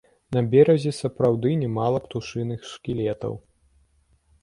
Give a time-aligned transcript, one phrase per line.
[0.37, 3.41] На беразе сапраўды нямала птушыных шкілетаў.